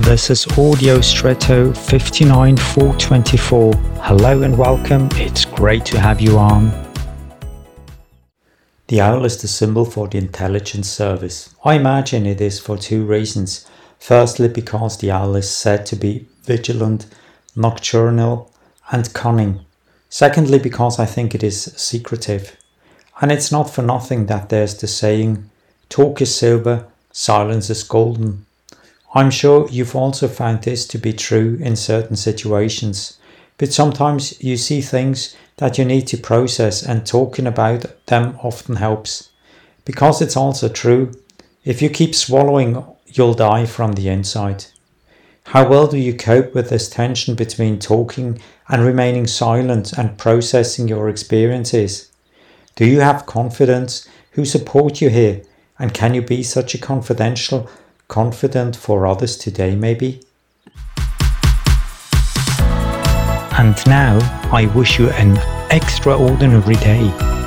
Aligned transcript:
This 0.00 0.30
is 0.30 0.46
Audio 0.58 1.02
Stretto 1.02 1.74
59424. 1.74 3.74
Hello 3.74 4.42
and 4.42 4.56
welcome. 4.56 5.10
It's 5.12 5.44
great 5.44 5.84
to 5.84 6.00
have 6.00 6.22
you 6.22 6.38
on. 6.38 6.72
The 8.88 9.02
owl 9.02 9.26
is 9.26 9.40
the 9.40 9.46
symbol 9.46 9.84
for 9.84 10.08
the 10.08 10.16
intelligence 10.16 10.88
service. 10.88 11.54
I 11.66 11.74
imagine 11.74 12.24
it 12.24 12.40
is 12.40 12.58
for 12.58 12.78
two 12.78 13.04
reasons. 13.04 13.66
Firstly, 13.98 14.48
because 14.48 14.96
the 14.96 15.10
owl 15.10 15.36
is 15.36 15.50
said 15.50 15.84
to 15.86 15.96
be 15.96 16.26
vigilant, 16.44 17.06
nocturnal, 17.54 18.50
and 18.90 19.12
cunning. 19.12 19.66
Secondly, 20.08 20.58
because 20.58 20.98
I 20.98 21.04
think 21.04 21.34
it 21.34 21.44
is 21.44 21.74
secretive. 21.76 22.56
And 23.20 23.30
it's 23.30 23.52
not 23.52 23.68
for 23.68 23.82
nothing 23.82 24.26
that 24.26 24.48
there's 24.48 24.78
the 24.78 24.86
saying, 24.86 25.50
talk 25.90 26.22
is 26.22 26.34
silver, 26.34 26.86
silence 27.12 27.68
is 27.68 27.82
golden. 27.82 28.46
I'm 29.12 29.30
sure 29.30 29.68
you've 29.68 29.96
also 29.96 30.28
found 30.28 30.62
this 30.62 30.86
to 30.88 30.98
be 30.98 31.12
true 31.12 31.58
in 31.60 31.74
certain 31.74 32.16
situations, 32.16 33.18
but 33.58 33.72
sometimes 33.72 34.40
you 34.42 34.56
see 34.56 34.80
things 34.80 35.36
that 35.56 35.78
you 35.78 35.84
need 35.84 36.06
to 36.08 36.16
process 36.16 36.82
and 36.82 37.04
talking 37.04 37.46
about 37.46 38.06
them 38.06 38.38
often 38.42 38.76
helps. 38.76 39.30
Because 39.84 40.22
it's 40.22 40.36
also 40.36 40.68
true, 40.68 41.12
if 41.64 41.82
you 41.82 41.90
keep 41.90 42.14
swallowing, 42.14 42.84
you'll 43.06 43.34
die 43.34 43.66
from 43.66 43.92
the 43.92 44.08
inside. 44.08 44.66
How 45.46 45.68
well 45.68 45.88
do 45.88 45.98
you 45.98 46.14
cope 46.14 46.54
with 46.54 46.70
this 46.70 46.88
tension 46.88 47.34
between 47.34 47.80
talking 47.80 48.40
and 48.68 48.84
remaining 48.84 49.26
silent 49.26 49.92
and 49.92 50.16
processing 50.16 50.86
your 50.86 51.08
experiences? 51.08 52.12
Do 52.76 52.86
you 52.86 53.00
have 53.00 53.26
confidence 53.26 54.08
who 54.32 54.44
support 54.44 55.00
you 55.00 55.10
here? 55.10 55.42
And 55.78 55.92
can 55.92 56.14
you 56.14 56.22
be 56.22 56.44
such 56.44 56.74
a 56.74 56.78
confidential 56.78 57.68
confidant 58.10 58.76
for 58.76 59.06
others 59.06 59.36
today, 59.38 59.74
maybe? 59.74 60.20
And 63.56 63.76
now 63.86 64.18
I 64.52 64.70
wish 64.74 64.98
you 64.98 65.10
an 65.10 65.38
extraordinary 65.70 66.74
day. 66.76 67.39